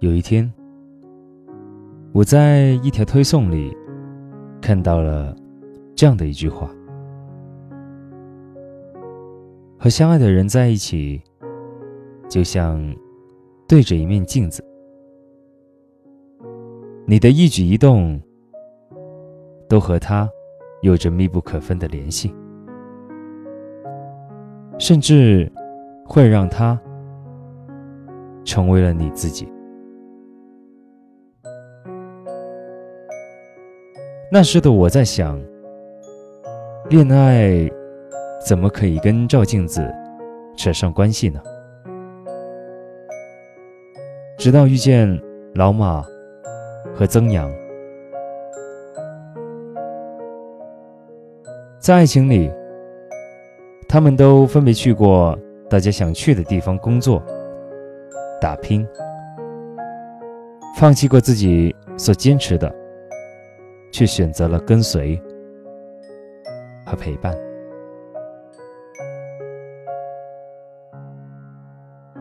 [0.00, 0.48] 有一天，
[2.12, 3.76] 我在一条推送里
[4.60, 5.34] 看到了
[5.96, 6.70] 这样的一句话：
[9.76, 11.20] 和相爱的人在一起，
[12.28, 12.80] 就像
[13.66, 14.64] 对着一面镜子，
[17.04, 18.22] 你的一举一动
[19.68, 20.30] 都和他
[20.82, 22.32] 有着密不可分的联系，
[24.78, 25.50] 甚至
[26.06, 26.80] 会让他
[28.44, 29.48] 成为了你自己。
[34.30, 35.40] 那时的我在想，
[36.90, 37.66] 恋爱
[38.46, 39.90] 怎么可以跟照镜子
[40.54, 41.40] 扯上关系呢？
[44.36, 45.18] 直到遇见
[45.54, 46.04] 老马
[46.94, 47.50] 和曾阳，
[51.78, 52.52] 在爱情里，
[53.88, 55.38] 他们都分别去过
[55.70, 57.22] 大家想去的地方工作、
[58.42, 58.86] 打拼，
[60.76, 62.70] 放弃过自己所坚持的。
[63.98, 65.20] 却选择了跟随
[66.86, 67.36] 和陪伴。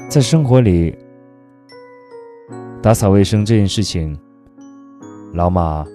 [0.09, 0.97] 在生活里，
[2.81, 4.19] 打扫卫生这件事情，
[5.35, 5.85] 老马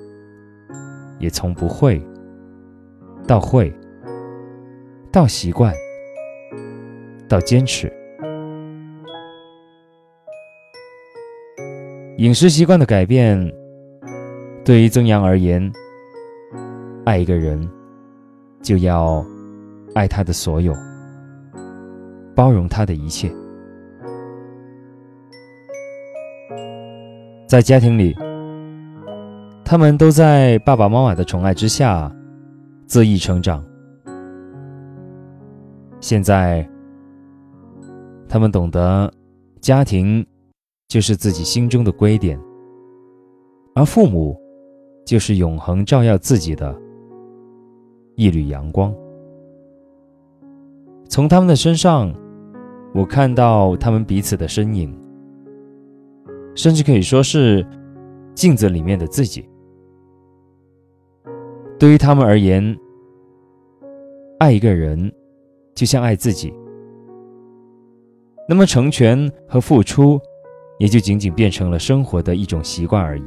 [1.19, 2.01] 也从不会
[3.27, 3.75] 到会，
[5.11, 5.75] 到习惯，
[7.29, 7.93] 到坚持。
[12.19, 13.62] 饮食习惯的改变。
[14.65, 15.73] 对于曾阳而言，
[17.05, 17.69] 爱一个人，
[18.63, 19.25] 就要
[19.93, 20.73] 爱他的所有，
[22.33, 23.29] 包容他的一切。
[27.49, 28.17] 在家庭里，
[29.65, 32.11] 他们都在爸爸妈妈的宠爱之下
[32.87, 33.65] 恣意成长。
[36.01, 36.65] 现在，
[38.29, 39.13] 他们懂得，
[39.61, 40.25] 家庭
[40.87, 42.39] 就是自己心中的归点，
[43.75, 44.41] 而父母。
[45.05, 46.75] 就是永恒照耀自己的
[48.17, 48.95] 一缕阳光。
[51.09, 52.13] 从他们的身上，
[52.95, 54.97] 我看到他们彼此的身影，
[56.55, 57.67] 甚至可以说是
[58.35, 59.49] 镜子里面的自己。
[61.79, 62.77] 对于他们而言，
[64.39, 65.13] 爱一个人
[65.75, 66.55] 就像爱自己，
[68.49, 70.21] 那么成全和付出，
[70.79, 73.25] 也就仅仅变成了生活的一种习惯而已。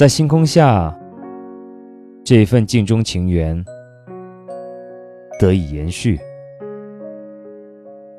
[0.00, 0.98] 在星空下，
[2.24, 3.62] 这份镜中情缘
[5.38, 6.18] 得以延续，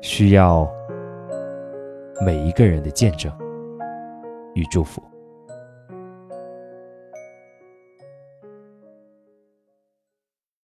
[0.00, 0.64] 需要
[2.24, 3.32] 每一个人的见证
[4.54, 5.02] 与祝福。